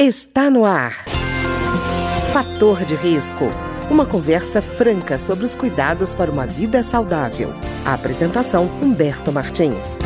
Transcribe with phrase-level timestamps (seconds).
[0.00, 0.92] Está no ar.
[2.32, 3.46] Fator de risco.
[3.90, 7.52] Uma conversa franca sobre os cuidados para uma vida saudável.
[7.84, 9.98] A apresentação Humberto Martins.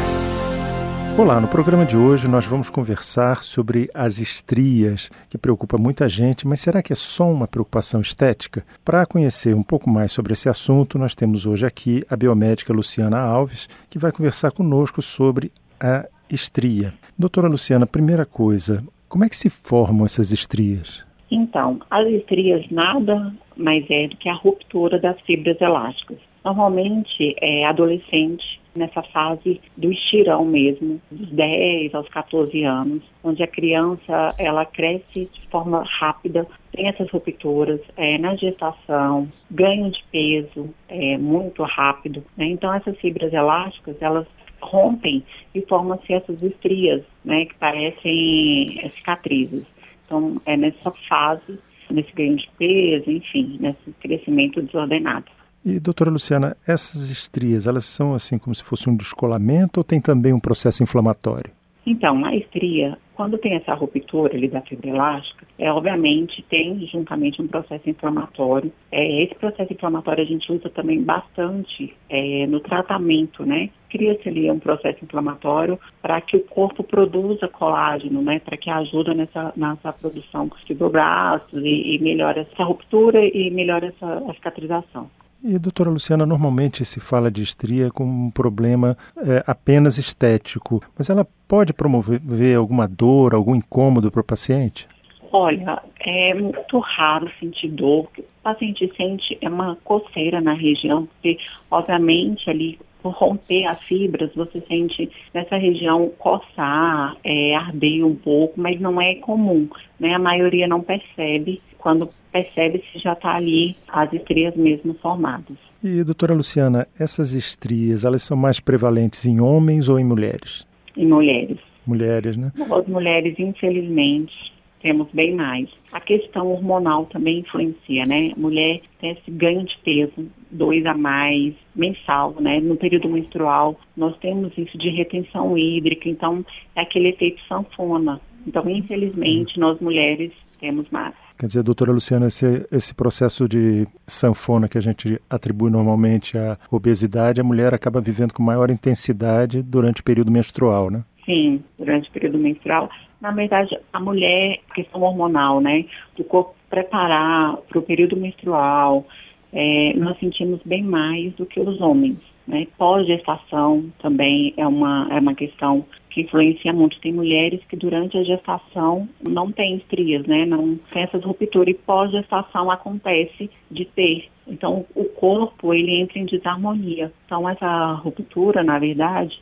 [1.18, 6.46] Olá, no programa de hoje nós vamos conversar sobre as estrias, que preocupa muita gente,
[6.46, 8.64] mas será que é só uma preocupação estética?
[8.82, 13.20] Para conhecer um pouco mais sobre esse assunto, nós temos hoje aqui a biomédica Luciana
[13.20, 16.94] Alves, que vai conversar conosco sobre a estria.
[17.18, 21.04] Doutora Luciana, primeira coisa, como é que se formam essas estrias?
[21.30, 26.16] Então, as estrias nada mais é do que a ruptura das fibras elásticas.
[26.42, 33.46] Normalmente é adolescente, nessa fase do estirão mesmo, dos 10 aos 14 anos, onde a
[33.46, 40.70] criança ela cresce de forma rápida, tem essas rupturas é, na gestação, ganho de peso
[40.88, 42.24] é, muito rápido.
[42.34, 42.46] Né?
[42.46, 44.26] Então essas fibras elásticas elas
[44.62, 45.22] rompem
[45.54, 49.64] e formam-se essas estrias, né, que parecem é, cicatrizes.
[50.06, 51.58] Então, é nessa fase,
[51.90, 55.26] nesse ganho de peso, enfim, nesse crescimento desordenado.
[55.64, 60.00] E, doutora Luciana, essas estrias, elas são assim como se fosse um descolamento ou tem
[60.00, 61.52] também um processo inflamatório?
[61.86, 67.42] Então, a estria, quando tem essa ruptura ali da fibra elástica, é, obviamente tem juntamente
[67.42, 68.72] um processo inflamatório.
[68.90, 73.70] É, esse processo inflamatório a gente usa também bastante é, no tratamento, né?
[73.92, 78.38] Cria-se ali um processo inflamatório para que o corpo produza colágeno, né?
[78.38, 83.88] Para que ajude nessa, nessa produção de fibroblastos e, e melhora essa ruptura e melhora
[83.88, 85.10] essa cicatrização.
[85.44, 91.10] E, doutora Luciana, normalmente se fala de estria como um problema é, apenas estético, mas
[91.10, 94.88] ela pode promover alguma dor, algum incômodo para o paciente?
[95.30, 98.08] Olha, é muito raro sentir dor.
[98.18, 101.36] O paciente sente é uma coceira na região, porque,
[101.70, 102.78] obviamente, ali
[103.10, 109.16] romper as fibras, você sente nessa região coçar, é, arder um pouco, mas não é
[109.16, 110.14] comum, né?
[110.14, 115.56] A maioria não percebe quando percebe se já está ali as estrias mesmo formadas.
[115.82, 120.66] E, doutora Luciana, essas estrias, elas são mais prevalentes em homens ou em mulheres?
[120.96, 121.58] Em mulheres.
[121.84, 122.52] Mulheres, né?
[122.56, 124.51] As mulheres, infelizmente,
[124.82, 125.68] temos bem mais.
[125.92, 128.32] A questão hormonal também influencia, né?
[128.36, 132.60] Mulher tem esse ganho de peso, dois a mais, mensal, né?
[132.60, 136.44] No período menstrual, nós temos isso de retenção hídrica, então
[136.76, 138.20] é aquele efeito sanfona.
[138.46, 141.14] Então, infelizmente, nós mulheres temos mais.
[141.38, 146.56] Quer dizer, doutora Luciana, esse, esse processo de sanfona que a gente atribui normalmente à
[146.70, 151.04] obesidade, a mulher acaba vivendo com maior intensidade durante o período menstrual, né?
[151.24, 152.88] Sim, durante o período menstrual.
[153.22, 155.84] Na verdade, a mulher, questão hormonal, né?
[156.16, 159.06] Do corpo preparar para o período menstrual,
[159.52, 162.18] é, nós sentimos bem mais do que os homens.
[162.48, 162.66] Né?
[162.76, 167.00] Pós-gestação também é uma, é uma questão que influencia muito.
[167.00, 170.44] Tem mulheres que durante a gestação não têm estrias, né?
[170.44, 174.28] Não tem essas rupturas e pós-gestação acontece de ter.
[174.48, 177.12] Então o corpo ele entra em desarmonia.
[177.24, 179.38] Então essa ruptura, na verdade,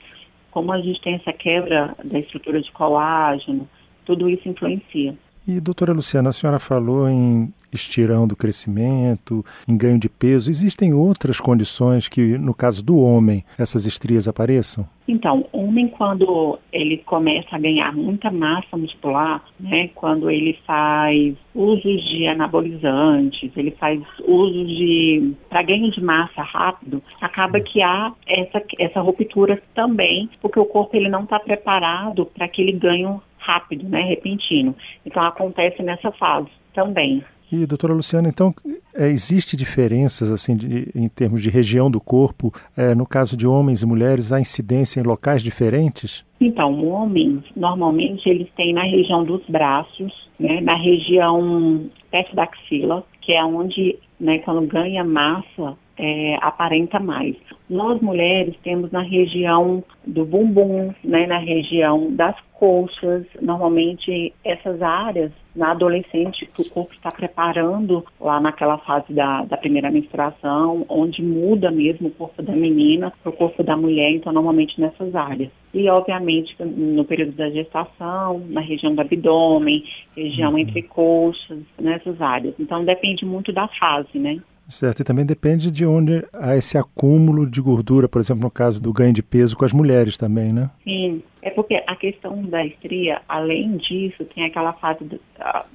[0.50, 3.68] como a gente tem essa quebra da estrutura de colágeno,
[4.04, 5.14] tudo isso influencia.
[5.46, 10.50] E, doutora Luciana, a senhora falou em estirão do crescimento, em ganho de peso.
[10.50, 14.86] Existem outras condições que, no caso do homem, essas estrias apareçam?
[15.08, 21.34] Então, o homem, quando ele começa a ganhar muita massa muscular, né, quando ele faz
[21.52, 25.34] usos de anabolizantes, ele faz uso de.
[25.48, 30.96] para ganho de massa rápido, acaba que há essa, essa ruptura também, porque o corpo
[30.96, 34.76] ele não está preparado para aquele ganho rápido, né, repentino.
[35.04, 37.24] Então acontece nessa fase também.
[37.52, 38.54] E doutora Luciana, então
[38.94, 42.52] é, existe diferenças assim de, em termos de região do corpo?
[42.76, 46.24] É, no caso de homens e mulheres, há incidência em locais diferentes?
[46.40, 53.04] Então, homens normalmente eles têm na região dos braços, né, na região perto da axila,
[53.20, 57.36] que é onde, né, quando ganha massa, é, aparenta mais.
[57.68, 65.30] Nós mulheres temos na região do bumbum, né, na região das coxas, normalmente essas áreas
[65.54, 71.22] na adolescente que o corpo está preparando lá naquela fase da, da primeira menstruação, onde
[71.22, 75.50] muda mesmo o corpo da menina para o corpo da mulher, então normalmente nessas áreas.
[75.74, 79.82] E obviamente no período da gestação, na região do abdômen,
[80.16, 80.58] região uhum.
[80.58, 82.54] entre coxas, nessas áreas.
[82.58, 84.40] Então depende muito da fase, né?
[84.70, 88.80] Certo, e também depende de onde há esse acúmulo de gordura, por exemplo, no caso
[88.80, 90.70] do ganho de peso com as mulheres também, né?
[90.84, 95.18] Sim, É porque a questão da estria, além disso, tem aquela fase do,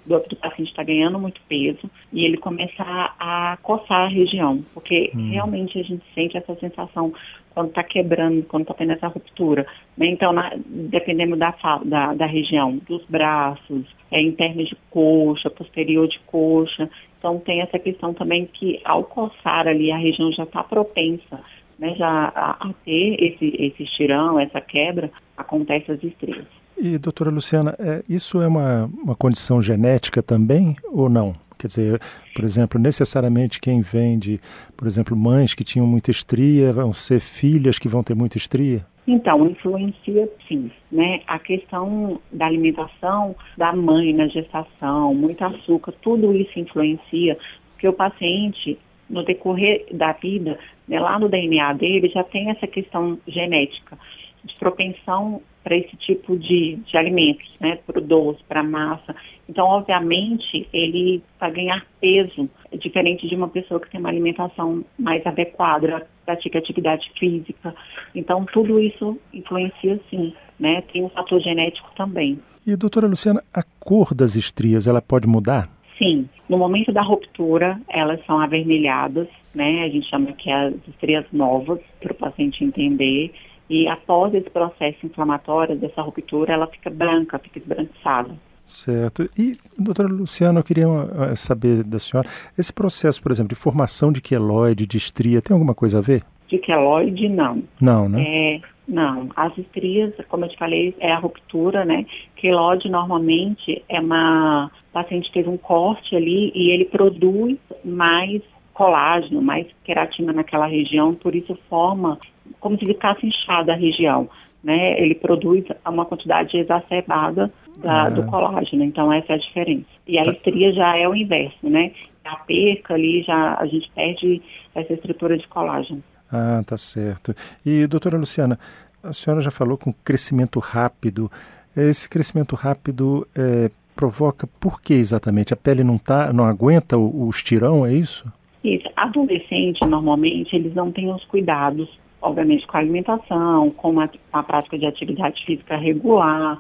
[0.06, 4.64] do, do paciente estar tá ganhando muito peso e ele começar a coçar a região,
[4.74, 5.32] porque hum.
[5.32, 7.12] realmente a gente sente essa sensação
[7.56, 9.66] quando está quebrando, quando está tendo essa ruptura.
[9.98, 10.08] Né?
[10.08, 11.56] Então, na, dependendo da,
[11.86, 16.90] da, da, região, dos braços, é, interna de coxa, posterior de coxa.
[17.26, 21.40] Então, tem essa questão também que, ao coçar ali, a região já está propensa
[21.80, 26.46] né, já a, a, ter esse, esse estirão, essa quebra, acontece as estrias.
[26.78, 31.36] E, doutora Luciana, é, isso é uma, uma condição genética também ou não?
[31.58, 32.02] Quer dizer,
[32.36, 34.40] por exemplo, necessariamente quem vem de,
[34.78, 38.86] por exemplo, mães que tinham muita estria, vão ser filhas que vão ter muita estria?
[39.08, 41.22] Então, influencia sim, né?
[41.28, 47.38] A questão da alimentação da mãe na gestação, muito açúcar, tudo isso influencia,
[47.72, 50.58] porque o paciente, no decorrer da vida,
[50.88, 53.98] né, lá no DNA dele, já tem essa questão genética
[54.44, 59.16] de propensão para esse tipo de, de alimentos, né, para o doce, para a massa.
[59.50, 62.48] Então, obviamente, ele vai ganhar peso,
[62.80, 67.74] diferente de uma pessoa que tem uma alimentação mais adequada, pratica atividade física.
[68.14, 70.84] Então, tudo isso influencia sim, né?
[70.94, 72.40] Tem um fator genético também.
[72.66, 75.68] E, doutora Luciana, a cor das estrias, ela pode mudar?
[75.98, 79.84] Sim, no momento da ruptura, elas são avermelhadas, né?
[79.84, 83.34] A gente chama que é as estrias novas, para o paciente entender.
[83.70, 88.36] E após esse processo inflamatório dessa ruptura, ela fica branca, fica esbranquiçada.
[88.66, 89.30] Certo.
[89.38, 92.28] E, doutora Luciana, eu queria uh, saber da senhora,
[92.58, 96.24] esse processo, por exemplo, de formação de queloide, de estria, tem alguma coisa a ver?
[96.48, 97.64] De queloide, não.
[97.80, 98.24] Não, né?
[98.24, 99.30] É, não.
[99.36, 102.06] As estrias, como eu te falei, é a ruptura, né?
[102.36, 104.72] Queloide, normalmente, é uma...
[104.90, 108.42] O paciente teve um corte ali e ele produz mais
[108.76, 112.20] colágeno, mais queratina naquela região, por isso forma
[112.60, 114.30] como se ficasse inchada a região.
[114.64, 115.00] Né?
[115.02, 118.10] Ele produz uma quantidade exacerbada da, ah.
[118.10, 119.86] do colágeno, então essa é a diferença.
[120.08, 120.32] E a tá.
[120.32, 121.92] estria já é o inverso, né?
[122.26, 124.42] A perca ali, já a gente perde
[124.74, 126.04] essa estrutura de colágeno.
[126.32, 127.34] Ah, tá certo.
[127.64, 128.60] E, doutora Luciana,
[129.04, 131.32] a senhora já falou com crescimento rápido.
[131.78, 135.54] Esse crescimento rápido é, provoca por que exatamente?
[135.54, 138.26] A pele não, tá, não aguenta o, o estirão, é isso?
[138.66, 138.90] Isso.
[138.96, 141.88] Adolescente, normalmente, eles não têm os cuidados,
[142.20, 146.60] obviamente, com a alimentação, com a, a prática de atividade física regular,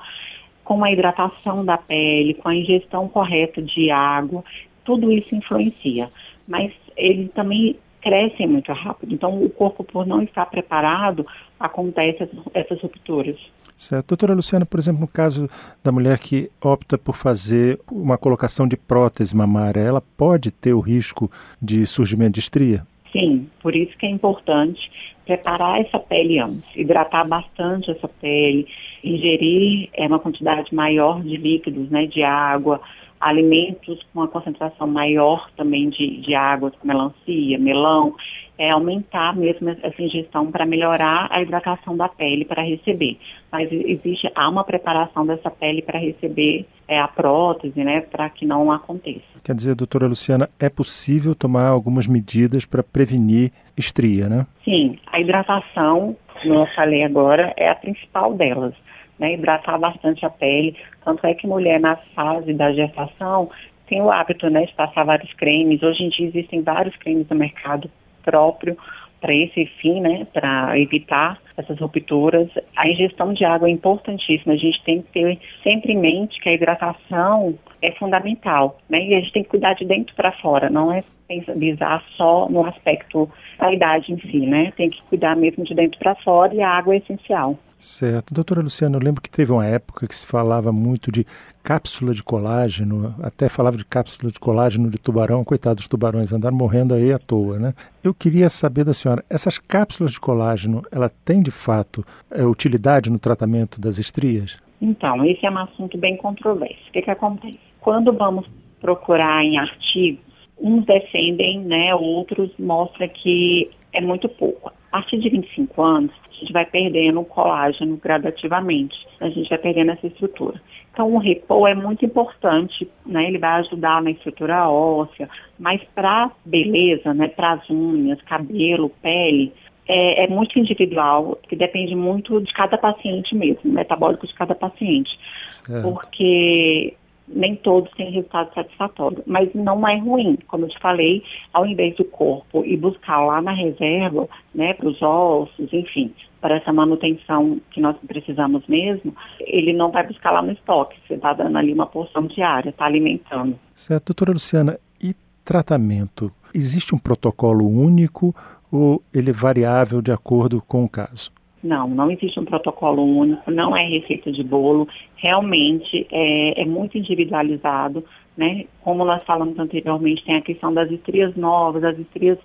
[0.63, 4.43] com a hidratação da pele, com a ingestão correta de água,
[4.83, 6.11] tudo isso influencia.
[6.47, 9.11] Mas eles também crescem muito rápido.
[9.11, 11.25] Então, o corpo, por não estar preparado,
[11.59, 13.37] acontece essas rupturas.
[13.77, 14.09] Certo.
[14.09, 15.49] Doutora Luciana, por exemplo, no caso
[15.83, 20.79] da mulher que opta por fazer uma colocação de prótese mamária, ela pode ter o
[20.79, 21.29] risco
[21.61, 22.85] de surgimento de estria?
[23.11, 24.79] Sim, por isso que é importante
[25.25, 28.67] preparar essa pele antes, hidratar bastante essa pele,
[29.03, 32.79] ingerir é, uma quantidade maior de líquidos, né, de água,
[33.19, 38.15] alimentos com uma concentração maior também de, de água, como melancia, melão,
[38.57, 43.17] é aumentar mesmo essa ingestão para melhorar a hidratação da pele para receber.
[43.51, 48.45] Mas existe, há uma preparação dessa pele para receber é, a prótese, né, para que
[48.45, 49.23] não aconteça.
[49.43, 54.47] Quer dizer, doutora Luciana, é possível tomar algumas medidas para prevenir estria, né?
[54.63, 58.73] Sim, a hidratação, como eu falei agora, é a principal delas.
[59.17, 60.75] Né, hidratar bastante a pele,
[61.05, 63.49] tanto é que mulher na fase da gestação
[63.87, 65.81] tem o hábito né, de passar vários cremes.
[65.81, 67.89] Hoje em dia existem vários cremes no mercado
[68.25, 68.75] próprio
[69.21, 72.49] para esse fim, né, para evitar essas rupturas.
[72.75, 74.53] A ingestão de água é importantíssima.
[74.53, 79.03] A gente tem que ter sempre em mente que a hidratação é fundamental, né?
[79.03, 82.65] E a gente tem que cuidar de dentro para fora, não é pensar só no
[82.65, 83.29] aspecto
[83.59, 84.71] da idade em si, né?
[84.75, 87.57] Tem que cuidar mesmo de dentro para fora e a água é essencial.
[87.77, 88.33] Certo.
[88.33, 91.25] Doutora Luciana, eu lembro que teve uma época que se falava muito de
[91.61, 96.55] cápsula de colágeno, até falava de cápsula de colágeno de tubarão, coitados dos tubarões, andaram
[96.55, 97.73] morrendo aí à toa, né?
[98.03, 103.09] Eu queria saber da senhora, essas cápsulas de colágeno, ela tem de fato é, utilidade
[103.09, 104.57] no tratamento das estrias?
[104.81, 106.89] Então, esse é um assunto bem controverso.
[106.89, 107.59] O que, que acontece?
[107.81, 108.47] Quando vamos
[108.79, 110.24] procurar em artigos,
[110.59, 114.71] uns defendem, né, outros mostram que é muito pouco.
[114.91, 119.57] A partir de 25 anos, a gente vai perdendo o colágeno gradativamente, a gente vai
[119.57, 120.61] perdendo essa estrutura.
[120.91, 123.27] Então, o repouso é muito importante, né?
[123.27, 127.27] Ele vai ajudar na estrutura óssea, mas para beleza, né?
[127.27, 129.51] Para as unhas, cabelo, pele,
[129.87, 135.11] é, é, muito individual, que depende muito de cada paciente mesmo, metabólico de cada paciente.
[135.47, 135.81] Certo.
[135.83, 136.95] Porque
[137.27, 141.95] nem todos têm resultado satisfatório, mas não é ruim, como eu te falei, ao invés
[141.95, 147.59] do corpo e buscar lá na reserva, né, para os ossos, enfim, para essa manutenção
[147.71, 151.73] que nós precisamos mesmo, ele não vai buscar lá no estoque, você está dando ali
[151.73, 153.57] uma porção diária, está alimentando.
[153.73, 156.31] Certo, doutora Luciana, e tratamento?
[156.53, 158.35] Existe um protocolo único
[158.71, 161.31] ou ele é variável de acordo com o caso?
[161.65, 166.95] Não, não existe um protocolo único, não é receita de bolo, realmente é, é muito
[166.95, 168.05] individualizado,
[168.37, 168.65] né?
[168.81, 172.37] Como nós falamos anteriormente, tem a questão das estrias novas, as estrias,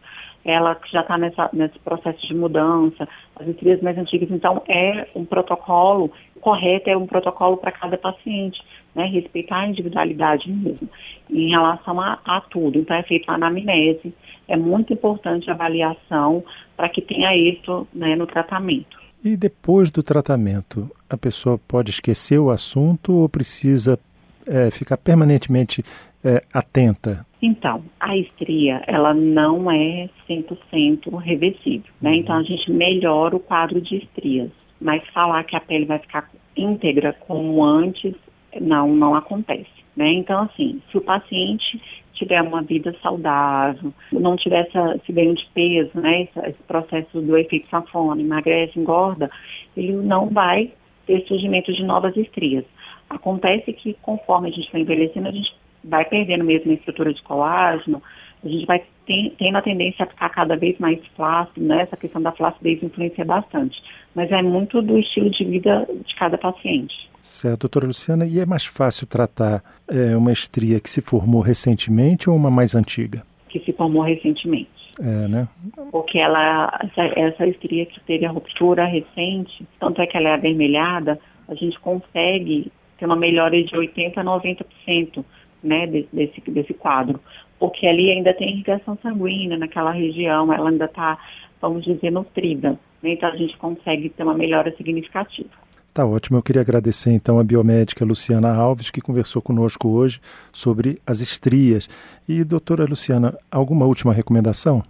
[0.42, 1.18] ela já está
[1.52, 6.10] nesse processo de mudança, as estrias mais antigas, então é um protocolo
[6.40, 8.58] correto, é um protocolo para cada paciente,
[8.94, 9.04] né?
[9.04, 10.88] Respeitar a individualidade mesmo,
[11.28, 12.78] em relação a, a tudo.
[12.78, 14.14] Então é feita a anamnese,
[14.48, 16.42] é muito importante a avaliação
[16.74, 19.00] para que tenha êxito né, no tratamento.
[19.22, 23.98] E depois do tratamento, a pessoa pode esquecer o assunto ou precisa
[24.46, 25.84] é, ficar permanentemente
[26.24, 27.26] é, atenta?
[27.42, 32.16] Então, a estria, ela não é 100% reversível, né?
[32.16, 34.50] Então, a gente melhora o quadro de estrias.
[34.80, 38.14] Mas falar que a pele vai ficar íntegra como antes,
[38.60, 40.12] não, não acontece, né?
[40.12, 41.80] Então, assim, se o paciente
[42.20, 47.20] tiver uma vida saudável, não tiver essa, esse ganho de peso, né, esse, esse processo
[47.20, 49.30] do efeito sanfona, emagrece, engorda,
[49.76, 50.70] ele não vai
[51.06, 52.64] ter surgimento de novas estrias.
[53.08, 57.22] Acontece que conforme a gente vai envelhecendo, a gente vai perdendo mesmo a estrutura de
[57.22, 58.02] colágeno,
[58.44, 61.82] a gente vai tendo a tendência a ficar cada vez mais flácido, né?
[61.82, 63.82] Essa questão da flacidez influencia bastante.
[64.14, 67.10] Mas é muito do estilo de vida de cada paciente.
[67.22, 72.30] Certo, doutora Luciana, e é mais fácil tratar é, uma estria que se formou recentemente
[72.30, 73.22] ou uma mais antiga?
[73.48, 74.70] Que se formou recentemente.
[74.98, 75.48] É, né?
[75.90, 80.34] Porque ela, essa, essa estria que teve a ruptura recente, tanto é que ela é
[80.34, 85.24] avermelhada, a gente consegue ter uma melhora de 80% a 90%
[85.62, 87.20] né, desse, desse quadro.
[87.58, 91.18] Porque ali ainda tem irrigação sanguínea naquela região, ela ainda está,
[91.60, 92.78] vamos dizer, nutrida.
[93.02, 93.12] Né?
[93.12, 95.50] Então a gente consegue ter uma melhora significativa.
[95.92, 96.38] Tá ótimo.
[96.38, 100.20] Eu queria agradecer então a biomédica Luciana Alves, que conversou conosco hoje
[100.52, 101.88] sobre as estrias.
[102.28, 104.82] E, doutora Luciana, alguma última recomendação?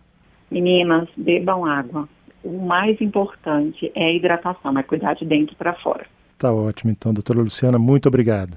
[0.50, 2.09] Meninas, bebam água.
[2.45, 6.07] O mais importante é a hidratação, é cuidar de dentro para fora.
[6.38, 6.90] Tá ótimo.
[6.90, 8.57] Então, doutora Luciana, muito obrigado.